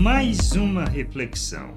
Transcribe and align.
Mais 0.00 0.52
uma 0.52 0.86
reflexão, 0.86 1.76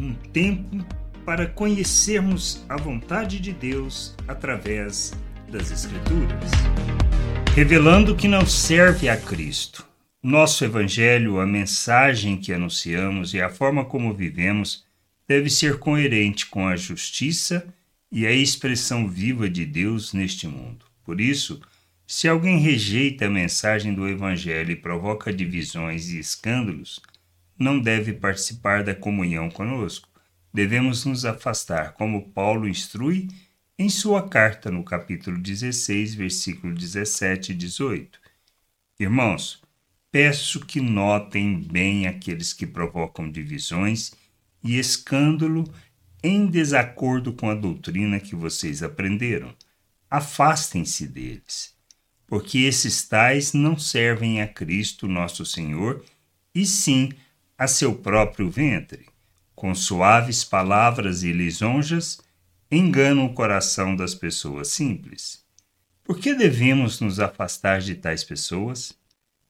um 0.00 0.12
tempo 0.12 0.84
para 1.24 1.46
conhecermos 1.46 2.64
a 2.68 2.76
vontade 2.76 3.38
de 3.38 3.52
Deus 3.52 4.16
através 4.26 5.12
das 5.48 5.70
Escrituras, 5.70 6.50
revelando 7.54 8.16
que 8.16 8.26
não 8.26 8.44
serve 8.44 9.08
a 9.08 9.16
Cristo. 9.16 9.86
Nosso 10.20 10.64
Evangelho, 10.64 11.38
a 11.38 11.46
mensagem 11.46 12.36
que 12.36 12.52
anunciamos 12.52 13.34
e 13.34 13.40
a 13.40 13.48
forma 13.48 13.84
como 13.84 14.12
vivemos 14.12 14.84
deve 15.28 15.48
ser 15.48 15.78
coerente 15.78 16.46
com 16.46 16.66
a 16.66 16.74
justiça 16.74 17.72
e 18.10 18.26
a 18.26 18.32
expressão 18.32 19.06
viva 19.06 19.48
de 19.48 19.64
Deus 19.64 20.12
neste 20.12 20.48
mundo. 20.48 20.86
Por 21.04 21.20
isso, 21.20 21.60
se 22.04 22.26
alguém 22.26 22.58
rejeita 22.58 23.26
a 23.26 23.30
mensagem 23.30 23.94
do 23.94 24.08
Evangelho 24.08 24.72
e 24.72 24.76
provoca 24.76 25.32
divisões 25.32 26.08
e 26.08 26.18
escândalos, 26.18 27.00
não 27.60 27.78
deve 27.78 28.14
participar 28.14 28.82
da 28.82 28.94
comunhão 28.94 29.50
conosco. 29.50 30.08
Devemos 30.52 31.04
nos 31.04 31.24
afastar, 31.24 31.92
como 31.92 32.30
Paulo 32.30 32.66
instrui 32.66 33.28
em 33.78 33.88
sua 33.88 34.28
carta 34.28 34.70
no 34.70 34.82
capítulo 34.82 35.38
16, 35.38 36.14
versículo 36.14 36.74
17 36.74 37.52
e 37.52 37.54
18. 37.54 38.18
Irmãos, 38.98 39.62
peço 40.10 40.66
que 40.66 40.80
notem 40.80 41.60
bem 41.60 42.06
aqueles 42.06 42.52
que 42.52 42.66
provocam 42.66 43.30
divisões 43.30 44.12
e 44.64 44.78
escândalo 44.78 45.64
em 46.22 46.46
desacordo 46.46 47.32
com 47.32 47.48
a 47.48 47.54
doutrina 47.54 48.18
que 48.18 48.34
vocês 48.34 48.82
aprenderam. 48.82 49.54
Afastem-se 50.10 51.06
deles 51.06 51.78
porque 52.30 52.58
esses 52.58 53.02
tais 53.02 53.52
não 53.52 53.76
servem 53.76 54.40
a 54.40 54.46
Cristo 54.46 55.08
nosso 55.08 55.44
Senhor, 55.44 56.04
e 56.54 56.64
sim 56.64 57.10
a 57.10 57.29
seu 57.66 57.94
próprio 57.94 58.50
ventre. 58.50 59.06
Com 59.54 59.74
suaves 59.74 60.44
palavras 60.44 61.22
e 61.22 61.32
lisonjas, 61.32 62.20
enganam 62.70 63.26
o 63.26 63.34
coração 63.34 63.94
das 63.94 64.14
pessoas 64.14 64.68
simples. 64.68 65.44
Por 66.02 66.18
que 66.18 66.34
devemos 66.34 67.00
nos 67.00 67.20
afastar 67.20 67.80
de 67.80 67.94
tais 67.94 68.24
pessoas? 68.24 68.92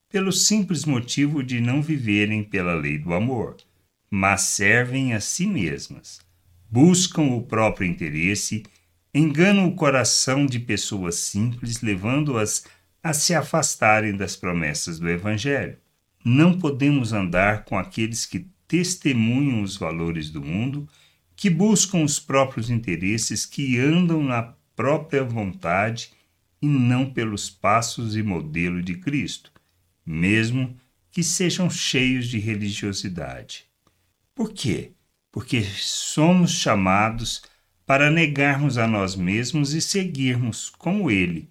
Pelo 0.09 0.33
simples 0.33 0.85
motivo 0.85 1.43
de 1.43 1.61
não 1.61 1.81
viverem 1.81 2.43
pela 2.43 2.75
lei 2.75 2.99
do 2.99 3.15
amor, 3.15 3.57
mas 4.11 4.43
servem 4.43 5.15
a 5.15 5.21
si 5.21 5.47
mesmas. 5.47 6.21
Buscam 6.69 7.23
o 7.23 7.43
próprio 7.43 7.89
interesse 7.89 8.65
enganam 9.15 9.67
o 9.67 9.75
coração 9.75 10.47
de 10.47 10.59
pessoas 10.59 11.17
simples, 11.17 11.81
levando-as 11.83 12.65
a 13.03 13.13
se 13.13 13.35
afastarem 13.35 14.17
das 14.17 14.37
promessas 14.37 14.99
do 14.99 15.09
Evangelho. 15.09 15.77
Não 16.25 16.59
podemos 16.59 17.13
andar 17.13 17.65
com 17.65 17.79
aqueles 17.79 18.27
que 18.27 18.47
testemunham 18.69 19.63
os 19.63 19.77
valores 19.77 20.31
do 20.31 20.43
mundo, 20.43 20.89
que 21.35 21.49
buscam 21.49 22.05
os 22.05 22.21
próprios 22.21 22.69
interesses, 22.69 23.47
que 23.47 23.79
andam 23.79 24.23
na 24.23 24.55
própria 24.77 25.25
vontade 25.25 26.13
e 26.61 26.67
não 26.67 27.11
pelos 27.11 27.49
passos 27.49 28.15
e 28.15 28.23
modelo 28.23 28.83
de 28.83 28.95
Cristo, 28.97 29.51
mesmo 30.05 30.77
que 31.11 31.23
sejam 31.23 31.71
cheios 31.71 32.29
de 32.29 32.39
religiosidade. 32.39 33.65
Por 34.35 34.53
quê? 34.53 34.93
Porque 35.33 35.63
somos 35.63 36.53
chamados 36.53 37.43
para 37.87 38.11
negarmos 38.11 38.79
a 38.79 38.87
nós 38.87 39.17
mesmos 39.17 39.73
e 39.73 39.81
seguirmos 39.81 40.71
como 40.71 41.11
Ele, 41.11 41.49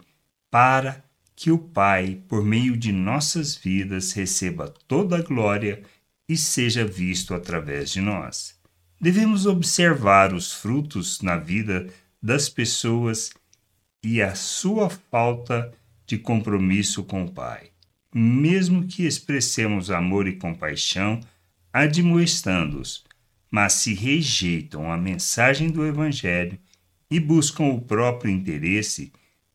para 0.49 1.03
que 1.39 1.51
o 1.51 1.57
Pai, 1.57 2.21
por 2.27 2.43
meio 2.43 2.75
de 2.75 2.91
nossas 2.91 3.55
vidas, 3.55 4.11
receba 4.11 4.67
toda 4.89 5.15
a 5.15 5.21
glória 5.21 5.83
e 6.27 6.35
seja 6.35 6.83
visto 6.83 7.33
através 7.33 7.91
de 7.91 8.01
nós. 8.01 8.59
Devemos 8.99 9.45
observar 9.45 10.33
os 10.33 10.51
frutos 10.51 11.21
na 11.21 11.37
vida 11.37 11.87
das 12.21 12.49
pessoas 12.49 13.29
e 14.03 14.21
a 14.21 14.35
sua 14.35 14.89
falta 14.89 15.71
de 16.05 16.17
compromisso 16.17 17.05
com 17.05 17.23
o 17.23 17.31
Pai. 17.31 17.69
Mesmo 18.13 18.85
que 18.85 19.05
expressemos 19.05 19.89
amor 19.89 20.27
e 20.27 20.35
compaixão, 20.35 21.21
admoestando-os, 21.71 23.05
mas 23.49 23.71
se 23.71 23.93
rejeitam 23.93 24.91
a 24.91 24.97
mensagem 24.97 25.69
do 25.69 25.85
Evangelho 25.85 26.59
e 27.09 27.17
buscam 27.17 27.63
o 27.63 27.79
próprio 27.79 28.29
interesse, 28.29 29.13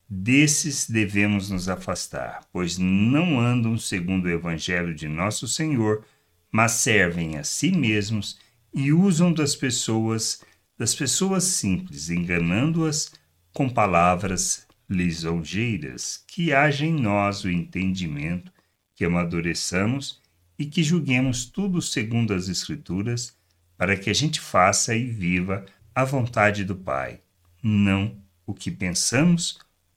desses 0.08 0.88
devemos 0.88 1.50
nos 1.50 1.68
afastar, 1.68 2.46
pois 2.52 2.78
não 2.78 3.40
andam 3.40 3.76
segundo 3.78 4.26
o 4.26 4.30
Evangelho 4.30 4.94
de 4.94 5.08
nosso 5.08 5.48
Senhor, 5.48 6.04
mas 6.52 6.72
servem 6.72 7.36
a 7.36 7.44
si 7.44 7.72
mesmos 7.72 8.38
e 8.72 8.92
usam 8.92 9.32
das 9.32 9.56
pessoas, 9.56 10.42
das 10.78 10.94
pessoas 10.94 11.44
simples, 11.44 12.10
enganando-as 12.10 13.12
com 13.52 13.68
palavras 13.68 14.66
lisonjeiras, 14.88 16.22
que 16.26 16.52
haja 16.52 16.84
em 16.84 16.92
nós 16.92 17.44
o 17.44 17.50
entendimento, 17.50 18.52
que 18.94 19.04
amadureçamos 19.04 20.20
e 20.58 20.66
que 20.66 20.82
julguemos 20.82 21.46
tudo 21.46 21.80
segundo 21.80 22.34
as 22.34 22.48
Escrituras 22.48 23.36
para 23.76 23.96
que 23.96 24.10
a 24.10 24.14
gente 24.14 24.40
faça 24.40 24.94
e 24.94 25.06
viva 25.06 25.64
a 25.94 26.04
vontade 26.04 26.64
do 26.64 26.76
Pai, 26.76 27.20
não 27.62 28.16
o 28.46 28.52
que 28.52 28.70
pensamos 28.70 29.58